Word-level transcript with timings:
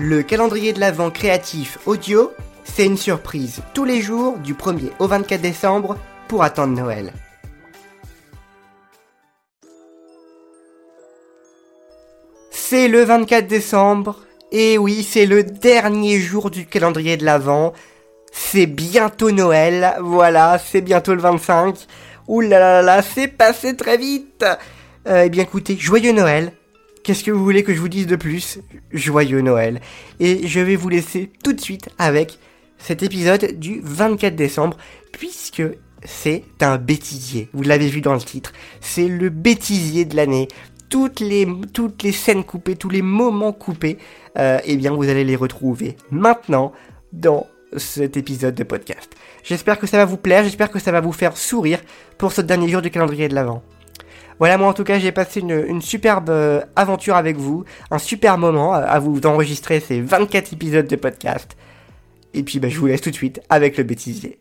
Le 0.00 0.22
calendrier 0.22 0.72
de 0.72 0.78
l'Avent 0.78 1.10
créatif 1.10 1.78
audio, 1.84 2.30
c'est 2.62 2.86
une 2.86 2.96
surprise 2.96 3.62
tous 3.74 3.84
les 3.84 4.00
jours 4.00 4.38
du 4.38 4.54
1er 4.54 4.92
au 5.00 5.08
24 5.08 5.40
décembre 5.40 5.98
pour 6.28 6.44
attendre 6.44 6.72
Noël. 6.72 7.12
C'est 12.52 12.86
le 12.86 13.02
24 13.02 13.48
décembre, 13.48 14.20
et 14.52 14.78
oui, 14.78 15.02
c'est 15.02 15.26
le 15.26 15.42
dernier 15.42 16.20
jour 16.20 16.50
du 16.50 16.66
calendrier 16.66 17.16
de 17.16 17.24
l'Avent. 17.24 17.72
C'est 18.30 18.66
bientôt 18.66 19.32
Noël, 19.32 19.96
voilà, 20.00 20.60
c'est 20.64 20.80
bientôt 20.80 21.16
le 21.16 21.22
25. 21.22 21.74
Ouh 22.28 22.42
c'est 23.02 23.28
passé 23.28 23.74
très 23.74 23.96
vite. 23.96 24.44
Euh, 25.08 25.24
eh 25.24 25.28
bien 25.28 25.42
écoutez, 25.42 25.76
joyeux 25.76 26.12
Noël. 26.12 26.52
Qu'est-ce 27.08 27.24
que 27.24 27.30
vous 27.30 27.42
voulez 27.42 27.62
que 27.62 27.72
je 27.72 27.80
vous 27.80 27.88
dise 27.88 28.06
de 28.06 28.16
plus? 28.16 28.58
Joyeux 28.92 29.40
Noël. 29.40 29.80
Et 30.20 30.46
je 30.46 30.60
vais 30.60 30.76
vous 30.76 30.90
laisser 30.90 31.30
tout 31.42 31.54
de 31.54 31.60
suite 31.62 31.88
avec 31.96 32.38
cet 32.76 33.02
épisode 33.02 33.58
du 33.58 33.80
24 33.82 34.36
décembre, 34.36 34.76
puisque 35.10 35.62
c'est 36.04 36.44
un 36.60 36.76
bêtisier. 36.76 37.48
Vous 37.54 37.62
l'avez 37.62 37.88
vu 37.88 38.02
dans 38.02 38.12
le 38.12 38.20
titre. 38.20 38.52
C'est 38.82 39.08
le 39.08 39.30
bêtisier 39.30 40.04
de 40.04 40.16
l'année. 40.16 40.48
Toutes 40.90 41.20
les, 41.20 41.46
scènes 42.12 42.44
coupées, 42.44 42.76
tous 42.76 42.90
les 42.90 43.00
moments 43.00 43.54
coupés, 43.54 43.96
euh, 44.36 44.58
eh 44.66 44.76
bien 44.76 44.92
vous 44.92 45.08
allez 45.08 45.24
les 45.24 45.36
retrouver 45.36 45.96
maintenant 46.10 46.74
dans 47.14 47.46
cet 47.78 48.18
épisode 48.18 48.54
de 48.54 48.64
podcast. 48.64 49.10
J'espère 49.44 49.78
que 49.78 49.86
ça 49.86 49.96
va 49.96 50.04
vous 50.04 50.18
plaire, 50.18 50.44
j'espère 50.44 50.70
que 50.70 50.78
ça 50.78 50.92
va 50.92 51.00
vous 51.00 51.12
faire 51.12 51.38
sourire 51.38 51.80
pour 52.18 52.32
ce 52.32 52.42
dernier 52.42 52.68
jour 52.68 52.82
du 52.82 52.90
calendrier 52.90 53.28
de 53.28 53.34
l'Avent. 53.34 53.62
Voilà, 54.38 54.56
moi 54.56 54.68
en 54.68 54.72
tout 54.72 54.84
cas 54.84 54.98
j'ai 54.98 55.12
passé 55.12 55.40
une, 55.40 55.82
superbe 55.82 56.30
euh, 56.30 56.60
aventure 56.76 57.16
avec 57.16 57.36
vous, 57.36 57.64
un 57.90 57.98
super 57.98 58.38
moment 58.38 58.72
à 58.72 58.98
vous 58.98 59.20
enregistrer 59.24 59.80
ces 59.80 60.00
24 60.00 60.52
épisodes 60.52 60.86
de 60.86 60.96
podcast. 60.96 61.56
Et 62.34 62.42
puis 62.42 62.60
bah, 62.60 62.68
je 62.68 62.78
vous 62.78 62.86
laisse 62.86 63.00
tout 63.00 63.10
de 63.10 63.14
suite 63.14 63.40
avec 63.48 63.76
le 63.76 63.84
bêtisier. 63.84 64.38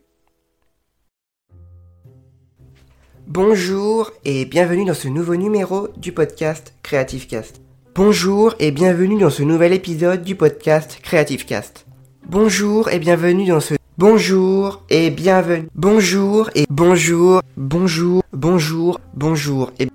Bonjour 3.26 4.12
et 4.24 4.46
bienvenue 4.46 4.86
dans 4.86 4.94
ce 4.94 5.08
nouveau 5.08 5.36
numéro 5.36 5.90
du 5.98 6.12
podcast 6.12 6.74
Creative 6.84 7.28
Cast. 7.28 7.62
Bonjour 7.96 8.54
et 8.60 8.72
bienvenue 8.72 9.20
dans 9.20 9.32
ce 9.32 9.44
nouvel 9.44 9.74
épisode 9.74 10.24
du 10.24 10.36
podcast 10.36 11.00
Creative 11.02 11.46
Cast. 11.46 11.88
Bonjour 12.26 12.90
et 12.90 13.00
bienvenue 13.00 13.48
dans 13.48 13.60
ce 13.60 13.77
Bonjour 13.98 14.84
et 14.92 15.10
bienvenue. 15.10 15.68
Bonjour 15.74 16.52
et 16.54 16.68
bonjour, 16.70 17.42
bonjour, 17.56 18.22
bonjour, 18.32 19.00
bonjour 19.16 19.72
et 19.80 19.88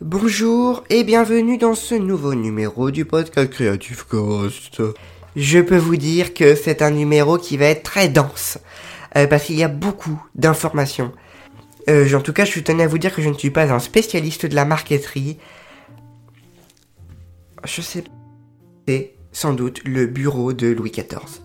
bonjour 0.00 0.82
et 0.88 1.04
bienvenue 1.04 1.58
dans 1.58 1.74
ce 1.74 1.94
nouveau 1.94 2.34
numéro 2.34 2.90
du 2.90 3.04
podcast 3.04 3.50
Creative 3.50 4.06
Cast. 4.10 4.82
Je 5.36 5.58
peux 5.58 5.76
vous 5.76 5.96
dire 5.96 6.32
que 6.32 6.54
c'est 6.54 6.80
un 6.80 6.90
numéro 6.90 7.36
qui 7.36 7.58
va 7.58 7.66
être 7.66 7.82
très 7.82 8.08
dense 8.08 8.56
euh, 9.14 9.26
parce 9.26 9.44
qu'il 9.44 9.56
y 9.56 9.62
a 9.62 9.68
beaucoup 9.68 10.18
d'informations 10.34 11.12
euh, 11.90 12.14
en 12.14 12.22
tout 12.22 12.32
cas, 12.32 12.46
je 12.46 12.58
tenais 12.60 12.84
à 12.84 12.88
vous 12.88 12.96
dire 12.96 13.14
que 13.14 13.20
je 13.20 13.28
ne 13.28 13.34
suis 13.34 13.50
pas 13.50 13.70
un 13.70 13.78
spécialiste 13.78 14.46
de 14.46 14.54
la 14.54 14.64
marqueterie. 14.64 15.36
Je 17.62 17.82
sais 17.82 18.04
c'est 18.88 19.16
sans 19.32 19.52
doute 19.52 19.82
le 19.84 20.06
bureau 20.06 20.54
de 20.54 20.68
Louis 20.68 20.92
XIV. 20.92 21.42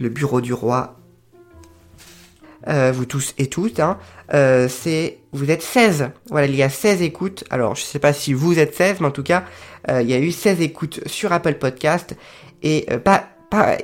Le 0.00 0.08
bureau 0.08 0.40
du 0.40 0.54
roi. 0.54 0.96
Euh, 2.68 2.92
vous 2.92 3.04
tous 3.04 3.34
et 3.36 3.48
toutes, 3.48 3.78
hein. 3.78 3.98
Euh, 4.32 4.68
c'est, 4.68 5.18
vous 5.32 5.50
êtes 5.50 5.62
16. 5.62 6.10
Voilà, 6.30 6.46
il 6.46 6.56
y 6.56 6.62
a 6.62 6.70
16 6.70 7.02
écoutes. 7.02 7.44
Alors, 7.50 7.74
je 7.74 7.82
sais 7.82 7.98
pas 7.98 8.12
si 8.12 8.32
vous 8.32 8.58
êtes 8.58 8.74
16, 8.74 9.00
mais 9.00 9.06
en 9.06 9.10
tout 9.10 9.22
cas, 9.22 9.44
il 9.88 10.08
y 10.08 10.14
a 10.14 10.18
eu 10.18 10.32
16 10.32 10.62
écoutes 10.62 11.06
sur 11.06 11.32
Apple 11.32 11.54
Podcast 11.54 12.16
et 12.62 12.86
pas, 13.04 13.28
pas, 13.50 13.76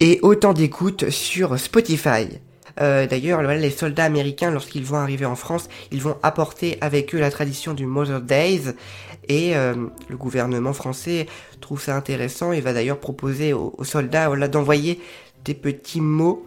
et 0.00 0.18
autant 0.22 0.52
d'écoutes 0.52 1.10
sur 1.10 1.58
Spotify. 1.58 2.40
Euh, 2.80 3.06
d'ailleurs, 3.06 3.42
les 3.42 3.70
soldats 3.70 4.04
américains, 4.04 4.50
lorsqu'ils 4.50 4.84
vont 4.84 4.96
arriver 4.96 5.26
en 5.26 5.36
France, 5.36 5.68
ils 5.90 6.02
vont 6.02 6.16
apporter 6.22 6.78
avec 6.80 7.14
eux 7.14 7.18
la 7.18 7.30
tradition 7.30 7.74
du 7.74 7.86
Mother 7.86 8.20
Days. 8.20 8.72
Et 9.28 9.56
euh, 9.56 9.74
le 10.08 10.16
gouvernement 10.16 10.72
français 10.72 11.26
trouve 11.60 11.80
ça 11.80 11.96
intéressant 11.96 12.52
et 12.52 12.60
va 12.60 12.72
d'ailleurs 12.72 12.98
proposer 12.98 13.52
aux, 13.52 13.74
soldats 13.82 14.28
d'envoyer 14.48 15.00
des 15.44 15.54
petits 15.54 16.00
mots 16.00 16.44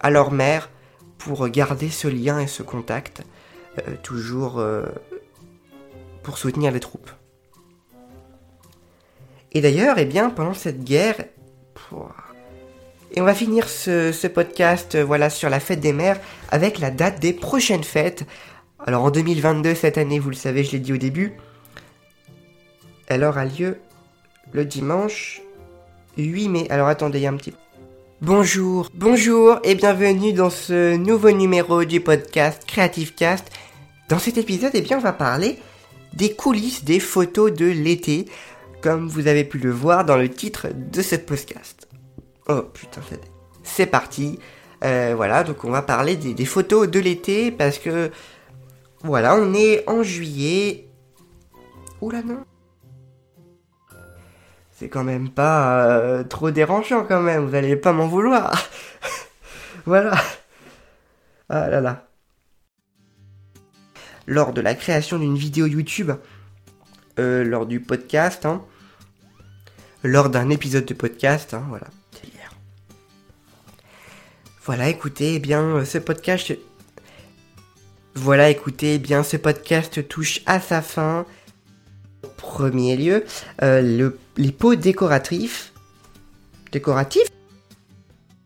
à 0.00 0.10
leur 0.10 0.30
mère 0.30 0.70
pour 1.24 1.48
garder 1.48 1.88
ce 1.88 2.06
lien 2.06 2.38
et 2.38 2.46
ce 2.46 2.62
contact, 2.62 3.22
euh, 3.78 3.96
toujours 4.02 4.62
pour 6.22 6.38
soutenir 6.38 6.70
les 6.70 6.80
troupes. 6.80 7.10
Et 9.52 9.60
d'ailleurs, 9.60 9.98
eh 9.98 10.04
bien, 10.04 10.30
pendant 10.30 10.54
cette 10.54 10.84
guerre, 10.84 11.16
et 13.12 13.20
on 13.20 13.24
va 13.24 13.34
finir 13.34 13.68
ce, 13.68 14.26
podcast 14.26 14.96
euh, 14.96 15.04
voilà 15.04 15.30
sur 15.30 15.48
la 15.48 15.60
fête 15.60 15.80
des 15.80 15.92
mères 15.92 16.20
avec 16.50 16.78
la 16.78 16.90
date 16.90 17.20
des 17.20 17.32
prochaines 17.32 17.84
fêtes. 17.84 18.26
Alors 18.84 19.04
en 19.04 19.10
2022, 19.10 19.74
cette 19.74 19.98
année, 19.98 20.18
vous 20.18 20.30
le 20.30 20.36
savez, 20.36 20.64
je 20.64 20.72
l'ai 20.72 20.80
dit 20.80 20.92
au 20.92 20.96
début, 20.96 21.34
elle 23.06 23.22
aura 23.22 23.44
lieu 23.44 23.78
le 24.52 24.64
dimanche 24.64 25.42
8 26.16 26.48
mai. 26.48 26.66
Alors 26.70 26.88
attendez, 26.88 27.26
un 27.26 27.36
petit... 27.36 27.54
Bonjour, 28.24 28.88
bonjour 28.94 29.58
et 29.64 29.74
bienvenue 29.74 30.32
dans 30.32 30.48
ce 30.48 30.96
nouveau 30.96 31.30
numéro 31.30 31.84
du 31.84 32.00
podcast 32.00 32.62
Creative 32.66 33.14
Cast. 33.14 33.50
Dans 34.08 34.18
cet 34.18 34.38
épisode, 34.38 34.70
eh 34.72 34.80
bien, 34.80 34.96
on 34.96 35.02
va 35.02 35.12
parler 35.12 35.58
des 36.14 36.32
coulisses 36.32 36.84
des 36.84 37.00
photos 37.00 37.52
de 37.52 37.66
l'été, 37.66 38.24
comme 38.80 39.08
vous 39.08 39.26
avez 39.26 39.44
pu 39.44 39.58
le 39.58 39.70
voir 39.70 40.06
dans 40.06 40.16
le 40.16 40.30
titre 40.30 40.68
de 40.74 41.02
ce 41.02 41.16
podcast. 41.16 41.86
Oh 42.48 42.62
putain, 42.62 43.02
c'est 43.62 43.84
parti. 43.84 44.38
Euh, 44.82 45.12
voilà, 45.14 45.44
donc 45.44 45.62
on 45.62 45.70
va 45.70 45.82
parler 45.82 46.16
des, 46.16 46.46
photos 46.46 46.88
de 46.88 47.00
l'été 47.00 47.50
parce 47.50 47.76
que 47.76 48.10
voilà, 49.02 49.36
on 49.36 49.52
est 49.52 49.86
en 49.86 50.02
juillet. 50.02 50.88
Oula 52.00 52.22
non. 52.22 52.38
Quand 54.90 55.04
même 55.04 55.30
pas 55.30 55.86
euh, 55.86 56.24
trop 56.24 56.50
dérangeant 56.50 57.04
quand 57.04 57.20
même, 57.20 57.46
vous 57.46 57.54
allez 57.54 57.76
pas 57.76 57.92
m'en 57.92 58.06
vouloir. 58.06 58.68
voilà. 59.86 60.14
Ah 61.48 61.68
là 61.68 61.80
là. 61.80 62.06
Lors 64.26 64.52
de 64.52 64.60
la 64.60 64.74
création 64.74 65.18
d'une 65.18 65.36
vidéo 65.36 65.66
YouTube, 65.66 66.12
euh, 67.18 67.44
lors 67.44 67.66
du 67.66 67.80
podcast, 67.80 68.46
hein, 68.46 68.62
lors 70.02 70.30
d'un 70.30 70.48
épisode 70.50 70.86
de 70.86 70.94
podcast, 70.94 71.54
hein, 71.54 71.64
voilà. 71.68 71.86
Voilà, 74.64 74.88
écoutez, 74.88 75.34
eh 75.34 75.38
bien, 75.40 75.62
euh, 75.62 75.84
ce 75.84 75.98
podcast. 75.98 76.56
Voilà, 78.14 78.48
écoutez, 78.48 78.94
eh 78.94 78.98
bien, 78.98 79.22
ce 79.22 79.36
podcast 79.36 80.08
touche 80.08 80.40
à 80.46 80.58
sa 80.58 80.80
fin. 80.80 81.26
Premier 82.38 82.96
lieu, 82.96 83.24
euh, 83.62 83.82
les 84.36 84.52
pots 84.52 84.74
décoratifs. 84.74 85.72
Décoratifs 86.72 87.28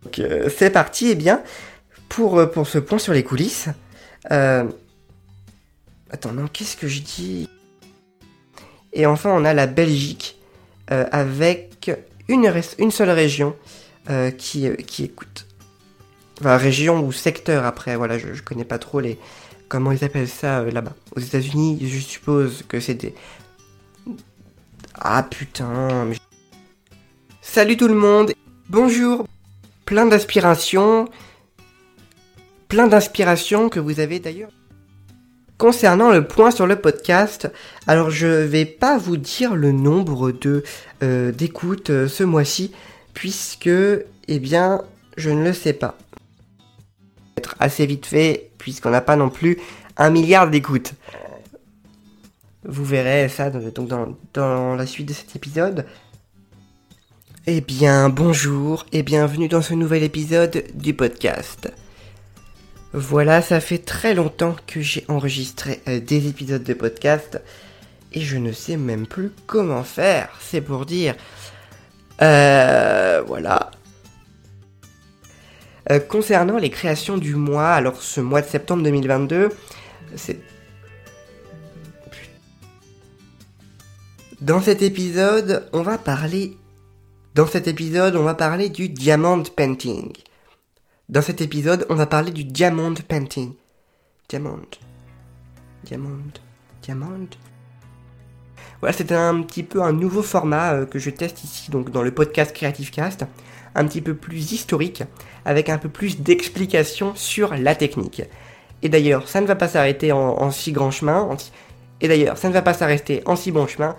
Donc, 0.05 0.19
euh, 0.19 0.51
c'est 0.55 0.71
parti, 0.71 1.09
eh 1.11 1.15
bien, 1.15 1.43
pour, 2.09 2.51
pour 2.51 2.67
ce 2.67 2.79
point 2.79 2.99
sur 2.99 3.13
les 3.13 3.23
coulisses. 3.23 3.69
Attends, 4.25 6.33
non, 6.33 6.49
qu'est-ce 6.53 6.77
que 6.77 6.89
je 6.89 7.01
dis? 7.01 7.49
Et 8.93 9.07
enfin, 9.07 9.31
on 9.31 9.45
a 9.45 9.55
la 9.55 9.67
Belgique, 9.67 10.39
avec 10.89 11.91
une, 12.29 12.91
seule 12.91 13.11
région 13.11 13.55
qui, 14.39 14.67
écoute. 14.67 15.47
Enfin, 16.41 16.57
région 16.57 17.05
ou 17.05 17.13
secteur 17.13 17.65
après, 17.65 17.97
voilà, 17.97 18.19
je, 18.19 18.33
je 18.33 18.43
connais 18.43 18.65
pas 18.65 18.79
trop 18.79 19.01
les. 19.01 19.19
Comment 19.69 19.93
ils 19.93 20.05
appellent 20.05 20.29
ça 20.29 20.61
euh, 20.61 20.71
là-bas 20.71 20.95
Aux 21.15 21.21
États-Unis, 21.21 21.79
je 21.83 21.99
suppose 21.99 22.65
que 22.69 22.81
c'est 22.81 22.95
des. 22.95 23.15
Ah 25.01 25.23
putain. 25.23 26.11
Salut 27.41 27.77
tout 27.77 27.87
le 27.87 27.95
monde 27.95 28.33
Bonjour 28.69 29.27
Plein 29.85 30.07
d'inspiration. 30.07 31.09
Plein 32.69 32.89
d'inspiration 32.89 33.69
que 33.69 33.79
vous 33.79 34.01
avez 34.01 34.19
d'ailleurs. 34.19 34.51
Concernant 35.57 36.11
le 36.11 36.27
point 36.27 36.51
sur 36.51 36.67
le 36.67 36.77
podcast, 36.77 37.51
alors 37.87 38.11
je 38.11 38.27
vais 38.27 38.65
pas 38.65 38.99
vous 38.99 39.17
dire 39.17 39.55
le 39.55 39.73
nombre 39.73 40.33
de 40.33 40.63
euh, 41.03 41.33
d'écoutes 41.33 41.91
euh, 41.91 42.09
ce 42.09 42.23
mois-ci, 42.25 42.73
puisque, 43.15 43.69
eh 43.69 44.39
bien, 44.39 44.83
je 45.17 45.31
ne 45.31 45.43
le 45.43 45.53
sais 45.53 45.73
pas 45.73 45.97
être 47.37 47.55
assez 47.61 47.87
vite 47.87 48.07
fait, 48.07 48.51
puisqu'on 48.59 48.91
n'a 48.91 49.01
pas 49.01 49.17
non 49.17 49.31
plus 49.31 49.59
un 49.97 50.11
milliard 50.11 50.51
d'écoutes. 50.51 50.93
Vous 52.69 52.85
verrez 52.85 53.31
ça 53.31 53.51
dans, 53.51 54.75
la 54.75 54.87
suite 54.87 55.09
de 55.09 55.15
cet 55.15 55.35
épisode. 55.35 55.87
Eh 57.47 57.63
bien, 57.63 58.11
bonjour 58.11 58.85
et 58.93 59.03
bienvenue 59.03 59.49
dans 59.49 59.63
ce 59.63 59.73
nouvel 59.73 60.03
épisode 60.03 60.65
du 60.75 60.93
podcast. 60.93 61.73
Voilà, 62.93 63.41
ça 63.41 63.61
fait 63.61 63.79
très 63.79 64.13
longtemps 64.13 64.55
que 64.67 64.83
j'ai 64.83 65.07
enregistré 65.09 65.81
euh, 65.89 65.99
des 65.99 66.29
épisodes 66.29 66.63
de 66.63 66.75
podcast 66.75 67.41
et 68.13 68.21
je 68.21 68.37
ne 68.37 68.53
sais 68.53 68.77
même 68.77 69.07
plus 69.07 69.33
comment 69.47 69.83
faire, 69.83 70.29
c'est 70.39 70.61
pour 70.61 70.85
dire. 70.85 71.15
Euh, 72.21 73.23
voilà. 73.27 73.71
Euh, 75.91 76.01
concernant 76.01 76.59
les 76.59 76.69
créations 76.69 77.17
du 77.17 77.35
mois, 77.35 77.71
alors 77.71 78.03
ce 78.03 78.21
mois 78.21 78.43
de 78.43 78.47
septembre 78.47 78.83
2022, 78.83 79.49
c'est... 80.17 80.39
Dans 84.41 84.61
cet 84.61 84.83
épisode, 84.83 85.69
on 85.73 85.83
va 85.83 85.99
parler... 85.99 86.57
Dans 87.35 87.49
cet 87.49 87.67
épisode, 87.67 88.15
on 88.15 88.23
va 88.23 88.35
parler 88.35 88.69
du 88.69 88.89
diamond 88.89 89.43
painting. 89.43 90.13
Dans 91.09 91.23
cet 91.23 91.41
épisode, 91.41 91.87
on 91.89 91.97
va 91.97 92.07
parler 92.07 92.31
du 92.31 92.45
diamond 92.45 92.95
painting. 93.09 93.55
Diamond. 94.29 94.69
Diamond. 95.83 96.31
Diamond. 96.83 97.27
Voilà, 98.81 98.97
c'est 98.97 99.11
un 99.11 99.43
petit 99.43 99.65
peu 99.65 99.83
un 99.83 99.93
nouveau 99.93 100.23
format 100.23 100.75
euh, 100.75 100.87
que 100.87 101.01
je 101.01 101.11
teste 101.11 101.43
ici, 101.43 101.73
donc 101.73 101.91
dans 101.91 102.03
le 102.03 102.13
podcast 102.13 102.55
Creative 102.55 102.93
Cast, 102.93 103.27
un 103.75 103.85
petit 103.87 104.03
peu 104.03 104.15
plus 104.15 104.53
historique, 104.53 105.03
avec 105.45 105.69
un 105.69 105.79
peu 105.79 105.89
plus 105.89 106.21
d'explications 106.21 107.13
sur 107.17 107.57
la 107.57 107.75
technique. 107.75 108.23
Et 108.83 108.89
d'ailleurs, 108.89 109.27
ça 109.27 109.41
ne 109.41 109.47
va 109.47 109.57
pas 109.57 109.67
s'arrêter 109.67 110.13
en, 110.13 110.51
si 110.53 110.71
grand 110.71 110.93
chemin. 110.93 111.29
Et 112.01 112.07
d'ailleurs, 112.07 112.39
ça 112.39 112.49
ne 112.49 112.53
va 112.53 112.63
pas 112.63 112.75
s'arrêter 112.75 113.23
en 113.27 113.35
si 113.35 113.51
bon 113.51 113.67
chemin. 113.67 113.97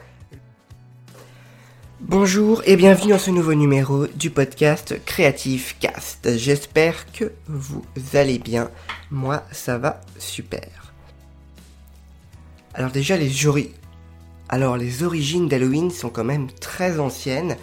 Bonjour 2.02 2.62
et 2.66 2.76
bienvenue 2.76 3.12
dans 3.12 3.20
ce 3.20 3.30
nouveau 3.30 3.54
numéro 3.54 4.08
du 4.08 4.30
podcast 4.30 4.96
Creative 5.06 5.76
Cast. 5.80 6.38
J'espère 6.38 7.12
que 7.12 7.32
vous 7.48 7.84
allez 8.14 8.40
bien. 8.40 8.72
Moi, 9.12 9.44
ça 9.52 9.78
va 9.78 10.02
super. 10.18 10.94
Alors 12.74 12.92
déjà, 12.92 13.18
les 13.18 13.30
jurys 13.30 13.72
alors 14.50 14.78
les 14.78 15.04
origines 15.04 15.48
d'Halloween 15.48 15.92
sont 15.92 16.10
quand 16.10 16.24
même 16.24 16.48
très 16.60 17.00
anciennes. 17.00 17.56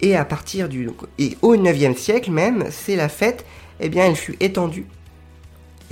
Et 0.00 0.16
à 0.16 0.24
partir 0.24 0.68
du 0.68 0.90
et 1.18 1.38
au 1.42 1.54
9e 1.54 1.96
siècle 1.96 2.32
même, 2.32 2.66
c'est 2.72 2.96
la 2.96 3.08
fête, 3.08 3.46
eh 3.78 3.88
bien 3.88 4.04
elle 4.04 4.16
fut 4.16 4.36
étendue. 4.40 4.86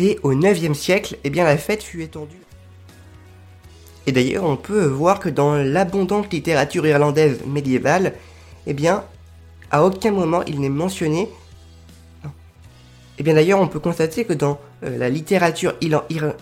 Et 0.00 0.19
au 0.25 0.35
9e 0.35 0.75
siècle, 0.75 1.17
eh 1.23 1.31
bien 1.31 1.44
la 1.44 1.56
fête 1.56 1.85
fut 1.85 2.03
étendue. 2.03 2.41
Et 4.10 4.12
d'ailleurs, 4.12 4.42
on 4.42 4.56
peut 4.56 4.86
voir 4.86 5.20
que 5.20 5.28
dans 5.28 5.54
l'abondante 5.54 6.32
littérature 6.32 6.84
irlandaise 6.84 7.38
médiévale, 7.46 8.14
eh 8.66 8.74
bien, 8.74 9.04
à 9.70 9.84
aucun 9.84 10.10
moment 10.10 10.42
il 10.48 10.60
n'est 10.60 10.68
mentionné. 10.68 11.28
Non. 12.24 12.30
Eh 13.18 13.22
bien 13.22 13.34
d'ailleurs, 13.34 13.60
on 13.60 13.68
peut 13.68 13.78
constater 13.78 14.24
que 14.24 14.32
dans 14.32 14.58
euh, 14.82 14.98
la 14.98 15.08
littérature 15.08 15.74
irlandaise 15.80 16.34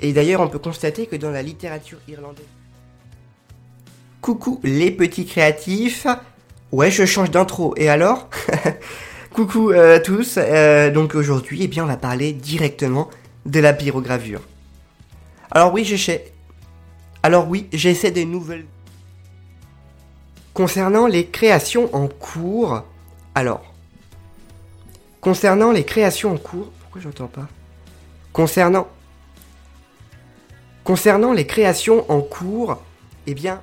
et 0.00 0.12
d'ailleurs, 0.12 0.42
on 0.42 0.48
peut 0.48 0.58
constater 0.58 1.06
que 1.06 1.16
dans 1.16 1.30
la 1.30 1.40
littérature 1.42 1.96
irlandaise. 2.06 2.44
Coucou 4.20 4.60
les 4.62 4.90
petits 4.90 5.24
créatifs. 5.24 6.06
Ouais, 6.72 6.90
je 6.90 7.06
change 7.06 7.30
d'intro. 7.30 7.72
Et 7.78 7.88
alors? 7.88 8.28
Coucou 9.32 9.70
euh, 9.70 9.96
à 9.96 10.00
tous. 10.00 10.34
Euh, 10.36 10.90
donc 10.90 11.14
aujourd'hui, 11.14 11.60
eh 11.62 11.68
bien, 11.68 11.84
on 11.84 11.86
va 11.86 11.96
parler 11.96 12.34
directement 12.34 13.08
de 13.46 13.60
la 13.60 13.72
pyrogravure. 13.72 14.42
Alors 15.50 15.72
oui, 15.72 15.86
j'essaie. 15.86 16.34
Alors 17.22 17.48
oui, 17.48 17.68
j'essaie 17.72 18.10
des 18.10 18.24
nouvelles. 18.24 18.66
Concernant 20.54 21.06
les 21.06 21.26
créations 21.26 21.94
en 21.94 22.08
cours, 22.08 22.82
alors. 23.34 23.74
Concernant 25.20 25.72
les 25.72 25.84
créations 25.84 26.32
en 26.32 26.38
cours, 26.38 26.70
pourquoi 26.80 27.00
j'entends 27.00 27.26
pas? 27.26 27.48
Concernant 28.32 28.88
Concernant 30.84 31.32
les 31.32 31.46
créations 31.46 32.10
en 32.10 32.22
cours, 32.22 32.82
eh 33.26 33.34
bien, 33.34 33.60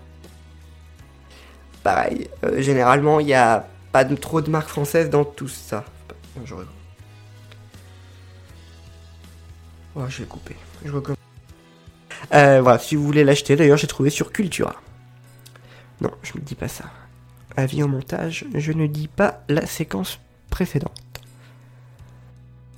pareil, 1.81 2.29
euh, 2.43 2.61
généralement, 2.61 3.19
il 3.19 3.25
n'y 3.25 3.33
a 3.33 3.67
pas 3.91 4.05
trop 4.05 4.41
de 4.41 4.49
marques 4.51 4.69
françaises 4.69 5.09
dans 5.09 5.25
tout 5.25 5.47
ça. 5.47 5.83
je... 6.43 6.53
Oh, 9.95 10.01
je 10.07 10.21
vais 10.21 10.27
couper. 10.27 10.55
Je 10.83 11.14
euh, 12.33 12.61
voilà, 12.61 12.79
si 12.79 12.95
vous 12.95 13.03
voulez 13.03 13.23
l'acheter, 13.23 13.55
d'ailleurs, 13.55 13.77
j'ai 13.77 13.87
trouvé 13.87 14.09
sur 14.09 14.31
Cultura. 14.31 14.75
Non, 16.01 16.11
je 16.23 16.33
ne 16.35 16.41
dis 16.41 16.55
pas 16.55 16.67
ça. 16.67 16.85
Avis 17.55 17.83
au 17.83 17.87
montage, 17.87 18.45
je 18.53 18.71
ne 18.73 18.87
dis 18.87 19.07
pas 19.07 19.43
la 19.47 19.65
séquence 19.65 20.19
précédente. 20.49 20.91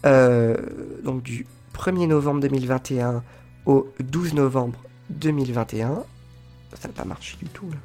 Euh, 0.05 0.55
donc 1.03 1.23
du 1.23 1.47
1er 1.73 2.07
novembre 2.07 2.41
2021 2.41 3.23
au 3.65 3.91
12 3.99 4.35
novembre 4.35 4.79
2021. 5.09 6.03
Ça 6.79 6.88
n'a 6.88 6.93
pas 6.93 7.05
marché 7.05 7.38
du 7.38 7.47
tout 7.47 7.69
là. 7.71 7.77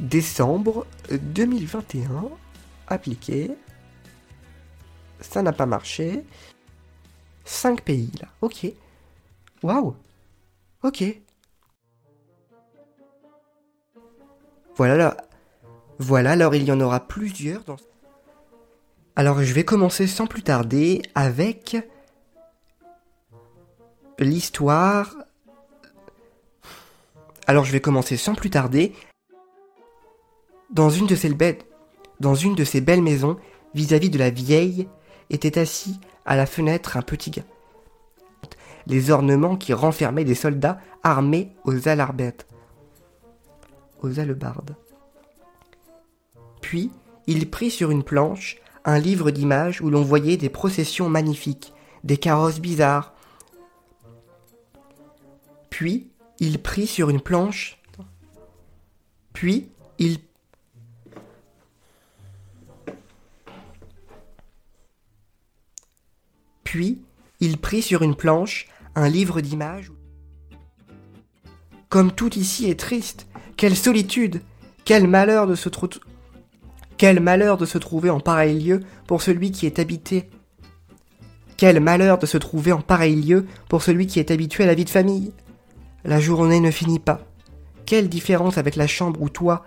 Décembre 0.00 0.86
2021, 1.10 2.08
appliqué. 2.88 3.50
Ça 5.20 5.42
n'a 5.42 5.52
pas 5.52 5.66
marché. 5.66 6.24
5 7.44 7.82
pays 7.82 8.10
là, 8.20 8.28
ok. 8.40 8.66
Waouh 9.62 9.96
Ok. 10.82 11.04
Voilà 14.76 14.96
là. 14.96 15.16
Voilà, 15.98 16.32
alors 16.32 16.54
il 16.54 16.64
y 16.64 16.72
en 16.72 16.80
aura 16.80 17.00
plusieurs 17.00 17.64
dans... 17.64 17.76
Alors 19.16 19.42
je 19.42 19.52
vais 19.54 19.64
commencer 19.64 20.06
sans 20.06 20.26
plus 20.26 20.42
tarder 20.42 21.02
avec 21.14 21.76
l'histoire... 24.18 25.16
Alors 27.46 27.64
je 27.64 27.72
vais 27.72 27.80
commencer 27.80 28.16
sans 28.16 28.34
plus 28.34 28.50
tarder. 28.50 28.92
Dans 30.70 30.90
une 30.90 31.06
de 31.06 31.14
ces 31.14 31.32
belles, 31.32 31.58
dans 32.20 32.34
une 32.34 32.54
de 32.56 32.64
ces 32.64 32.80
belles 32.80 33.02
maisons, 33.02 33.38
vis-à-vis 33.72 34.10
de 34.10 34.18
la 34.18 34.30
vieille, 34.30 34.88
était 35.30 35.58
assis 35.58 36.00
à 36.24 36.36
la 36.36 36.44
fenêtre 36.44 36.96
un 36.96 37.02
petit 37.02 37.30
gars. 37.30 37.44
Les 38.86 39.10
ornements 39.10 39.56
qui 39.56 39.72
renfermaient 39.72 40.24
des 40.24 40.34
soldats 40.34 40.78
armés 41.02 41.52
aux 41.64 41.88
alarbettes, 41.88 42.46
aux 44.02 44.20
alebardes. 44.20 44.76
Puis, 46.60 46.90
il 47.26 47.50
prit 47.50 47.70
sur 47.70 47.90
une 47.90 48.04
planche 48.04 48.58
un 48.84 48.98
livre 48.98 49.30
d'images 49.32 49.80
où 49.80 49.90
l'on 49.90 50.02
voyait 50.02 50.36
des 50.36 50.48
processions 50.48 51.08
magnifiques, 51.08 51.72
des 52.04 52.16
carrosses 52.16 52.60
bizarres, 52.60 53.16
puis, 55.76 56.08
il 56.38 56.58
prit 56.62 56.86
sur 56.86 57.10
une 57.10 57.20
planche. 57.20 57.78
Puis, 59.34 59.68
il... 59.98 60.20
Puis, 66.64 67.02
il 67.40 67.58
prit 67.58 67.82
sur 67.82 68.00
une 68.00 68.16
planche 68.16 68.68
un 68.96 69.08
livre 69.08 69.40
d'images. 69.40 69.92
Comme 71.88 72.10
tout 72.10 72.36
ici 72.36 72.68
est 72.68 72.80
triste, 72.80 73.28
quelle 73.56 73.76
solitude, 73.76 74.40
quel 74.84 75.06
malheur 75.06 75.46
de 75.46 75.54
se 75.54 75.68
trouver... 75.68 76.00
De 76.98 77.66
se 77.66 77.76
trouver 77.76 78.08
en 78.08 78.20
pareil 78.20 78.58
lieu 78.58 78.80
pour 79.06 79.20
celui 79.20 79.50
qui 79.50 79.66
est 79.66 79.78
habité. 79.78 80.30
Quel 81.58 81.78
malheur 81.78 82.16
de 82.16 82.24
se 82.24 82.38
trouver 82.38 82.72
en 82.72 82.80
pareil 82.80 83.16
lieu 83.16 83.46
pour 83.68 83.82
celui 83.82 84.06
qui 84.06 84.18
est 84.18 84.30
habitué 84.30 84.64
à 84.64 84.66
la 84.66 84.74
vie 84.74 84.86
de 84.86 84.90
famille. 84.90 85.32
La 86.04 86.20
journée 86.20 86.58
ne 86.58 86.70
finit 86.70 86.98
pas. 86.98 87.20
Quelle 87.84 88.08
différence 88.08 88.56
avec 88.56 88.76
la 88.76 88.86
chambre 88.86 89.20
où 89.20 89.28
toi... 89.28 89.66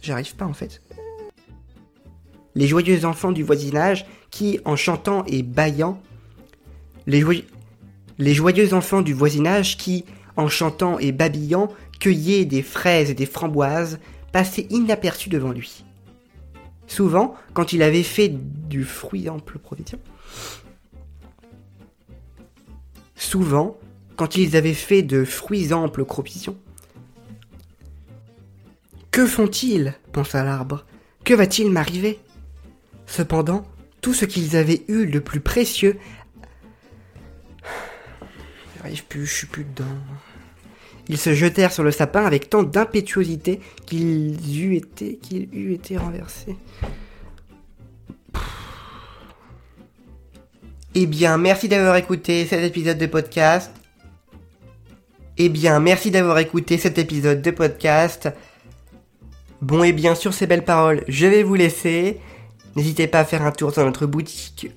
J'arrive 0.00 0.34
pas 0.34 0.46
en 0.46 0.52
fait. 0.52 0.82
Les 2.56 2.66
joyeux 2.66 3.04
enfants 3.04 3.30
du 3.30 3.44
voisinage 3.44 4.04
qui, 4.32 4.58
en 4.64 4.74
chantant 4.74 5.24
et 5.26 5.44
bâillant... 5.44 6.02
Les, 7.06 7.24
les 8.22 8.34
joyeux 8.34 8.72
enfants 8.72 9.02
du 9.02 9.12
voisinage 9.12 9.76
qui, 9.76 10.04
en 10.36 10.48
chantant 10.48 10.98
et 10.98 11.12
babillant, 11.12 11.68
cueillaient 12.00 12.44
des 12.44 12.62
fraises 12.62 13.10
et 13.10 13.14
des 13.14 13.26
framboises, 13.26 13.98
passaient 14.30 14.66
inaperçus 14.70 15.28
devant 15.28 15.50
lui. 15.50 15.84
Souvent, 16.86 17.34
quand 17.52 17.72
il 17.72 17.82
avait 17.82 18.02
fait 18.02 18.28
du 18.28 18.84
fruit 18.84 19.28
ample 19.28 19.58
provision, 19.58 19.98
souvent, 23.16 23.78
quand 24.16 24.36
ils 24.36 24.56
avaient 24.56 24.74
fait 24.74 25.02
de 25.02 25.24
fruits 25.24 25.72
amples 25.72 26.04
cropitions. 26.04 26.56
Que 29.10 29.26
font-ils? 29.26 29.94
pensa 30.12 30.44
l'arbre. 30.44 30.84
Que 31.24 31.34
va-t-il 31.34 31.70
m'arriver? 31.70 32.20
Cependant, 33.06 33.64
tout 34.00 34.14
ce 34.14 34.24
qu'ils 34.24 34.56
avaient 34.56 34.84
eu 34.88 35.06
de 35.06 35.18
plus 35.18 35.40
précieux. 35.40 35.98
J'arrive 38.82 39.04
plus, 39.04 39.26
je 39.26 39.34
suis 39.34 39.46
plus 39.46 39.64
dedans. 39.64 39.94
Ils 41.08 41.18
se 41.18 41.34
jetèrent 41.34 41.72
sur 41.72 41.84
le 41.84 41.92
sapin 41.92 42.24
avec 42.24 42.50
tant 42.50 42.64
d'impétuosité 42.64 43.60
qu'ils 43.86 44.60
eût 44.60 44.74
été, 44.74 45.18
qu'il 45.18 45.48
eût 45.52 45.72
été 45.72 45.96
renversé. 45.96 46.56
Eh 50.94 51.06
bien, 51.06 51.38
merci 51.38 51.68
d'avoir 51.68 51.96
écouté 51.96 52.44
cet 52.44 52.64
épisode 52.64 52.98
de 52.98 53.06
podcast. 53.06 53.70
Eh 55.38 55.48
bien, 55.48 55.78
merci 55.78 56.10
d'avoir 56.10 56.38
écouté 56.38 56.76
cet 56.76 56.98
épisode 56.98 57.40
de 57.40 57.50
podcast. 57.50 58.30
Bon 59.60 59.84
et 59.84 59.92
bien 59.92 60.16
sur 60.16 60.34
ces 60.34 60.46
belles 60.46 60.64
paroles, 60.64 61.04
je 61.06 61.26
vais 61.26 61.44
vous 61.44 61.54
laisser. 61.54 62.20
N'hésitez 62.74 63.06
pas 63.06 63.20
à 63.20 63.24
faire 63.24 63.42
un 63.42 63.52
tour 63.52 63.70
dans 63.70 63.84
notre 63.84 64.06
boutique. 64.06 64.70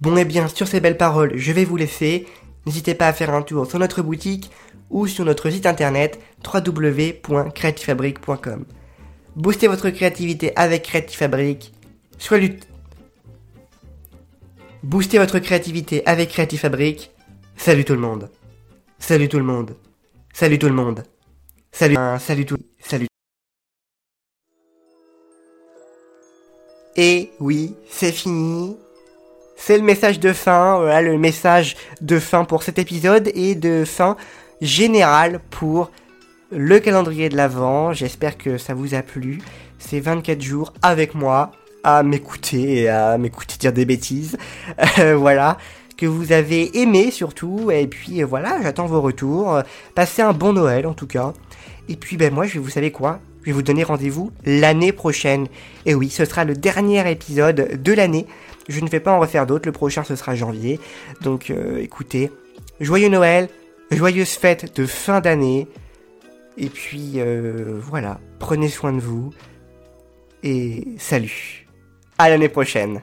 Bon 0.00 0.16
et 0.16 0.24
bien 0.24 0.48
sur 0.48 0.66
ces 0.66 0.80
belles 0.80 0.96
paroles, 0.96 1.32
je 1.36 1.52
vais 1.52 1.64
vous 1.64 1.76
laisser. 1.76 2.26
N'hésitez 2.66 2.94
pas 2.94 3.08
à 3.08 3.12
faire 3.12 3.34
un 3.34 3.42
tour 3.42 3.66
sur 3.66 3.78
notre 3.78 4.00
boutique 4.02 4.50
ou 4.90 5.06
sur 5.06 5.24
notre 5.24 5.48
site 5.50 5.66
internet 5.66 6.18
www.creativefabric.com. 6.44 8.64
Boostez 9.36 9.68
votre 9.68 9.90
créativité 9.90 10.56
avec 10.56 10.82
Creative 10.82 11.16
Fabric. 11.16 11.72
Soyez 12.18 12.58
Boostez 14.82 15.18
votre 15.18 15.38
créativité 15.38 16.04
avec 16.06 16.30
Creative 16.30 16.58
Fabric. 16.58 17.12
Salut 17.56 17.84
tout 17.84 17.94
le 17.94 18.00
monde. 18.00 18.28
Salut 18.98 19.28
tout 19.28 19.38
le 19.38 19.44
monde. 19.44 19.76
Salut 20.32 20.58
tout 20.58 20.68
le 20.68 20.74
monde. 20.74 21.04
Salut. 21.72 21.96
salut 22.18 22.46
tout. 22.46 22.58
Salut. 22.78 23.06
Et 26.96 27.30
oui, 27.38 27.74
c'est 27.88 28.12
fini. 28.12 28.76
C'est 29.60 29.76
le 29.76 29.82
message 29.82 30.18
de 30.20 30.32
fin, 30.32 30.78
voilà 30.78 31.02
le 31.02 31.18
message 31.18 31.76
de 32.00 32.18
fin 32.18 32.44
pour 32.44 32.62
cet 32.62 32.78
épisode 32.78 33.30
et 33.34 33.54
de 33.54 33.84
fin 33.84 34.16
générale 34.62 35.40
pour 35.50 35.90
le 36.50 36.78
calendrier 36.78 37.28
de 37.28 37.36
l'Avent. 37.36 37.92
J'espère 37.92 38.38
que 38.38 38.56
ça 38.56 38.72
vous 38.72 38.94
a 38.94 39.02
plu. 39.02 39.40
C'est 39.78 40.00
24 40.00 40.40
jours 40.40 40.72
avec 40.80 41.14
moi 41.14 41.50
à 41.82 42.02
m'écouter 42.02 42.82
et 42.82 42.88
à 42.88 43.18
m'écouter 43.18 43.56
dire 43.58 43.72
des 43.72 43.84
bêtises. 43.84 44.38
Euh, 45.00 45.16
voilà. 45.16 45.58
Que 45.98 46.06
vous 46.06 46.32
avez 46.32 46.80
aimé 46.80 47.10
surtout. 47.10 47.70
Et 47.72 47.88
puis 47.88 48.22
euh, 48.22 48.26
voilà, 48.26 48.62
j'attends 48.62 48.86
vos 48.86 49.02
retours. 49.02 49.60
Passez 49.94 50.22
un 50.22 50.32
bon 50.32 50.52
Noël 50.52 50.86
en 50.86 50.94
tout 50.94 51.08
cas. 51.08 51.34
Et 51.88 51.96
puis 51.96 52.16
ben 52.16 52.32
moi, 52.32 52.46
je 52.46 52.54
vais 52.54 52.60
vous 52.60 52.70
savez 52.70 52.92
quoi? 52.92 53.18
Je 53.42 53.46
vais 53.46 53.52
vous 53.52 53.62
donner 53.62 53.82
rendez-vous 53.82 54.30
l'année 54.44 54.92
prochaine. 54.92 55.48
Et 55.84 55.94
oui, 55.94 56.10
ce 56.10 56.24
sera 56.24 56.44
le 56.44 56.54
dernier 56.54 57.10
épisode 57.10 57.82
de 57.82 57.92
l'année. 57.92 58.26
Je 58.68 58.80
ne 58.80 58.88
vais 58.88 59.00
pas 59.00 59.12
en 59.12 59.20
refaire 59.20 59.46
d'autres. 59.46 59.66
Le 59.66 59.72
prochain, 59.72 60.04
ce 60.04 60.16
sera 60.16 60.34
janvier. 60.34 60.78
Donc 61.20 61.50
euh, 61.50 61.78
écoutez, 61.78 62.30
joyeux 62.80 63.08
Noël, 63.08 63.48
joyeuse 63.90 64.30
fête 64.30 64.76
de 64.76 64.86
fin 64.86 65.20
d'année. 65.20 65.66
Et 66.56 66.68
puis 66.68 67.20
voilà, 67.80 68.18
prenez 68.40 68.68
soin 68.68 68.92
de 68.92 69.00
vous. 69.00 69.32
Et 70.42 70.88
salut 70.98 71.66
à 72.18 72.28
l'année 72.28 72.48
prochaine. 72.48 73.00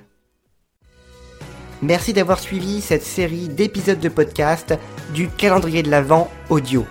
Merci 1.81 2.13
d'avoir 2.13 2.39
suivi 2.39 2.81
cette 2.81 3.03
série 3.03 3.50
d'épisodes 3.50 4.00
de 4.00 4.10
podcast 4.10 4.74
du 5.13 5.27
calendrier 5.27 5.84
de 5.84 5.91
l'Avent 5.91 6.29
audio. 6.50 6.86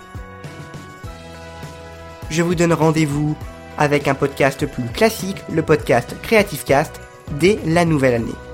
Je 2.30 2.42
vous 2.42 2.54
donne 2.54 2.72
rendez-vous 2.72 3.36
avec 3.78 4.08
un 4.08 4.14
podcast 4.14 4.66
plus 4.66 4.84
classique, 4.84 5.42
le 5.50 5.62
podcast 5.62 6.14
Creative 6.22 6.64
Cast, 6.64 7.00
dès 7.40 7.58
la 7.64 7.84
nouvelle 7.84 8.14
année. 8.14 8.53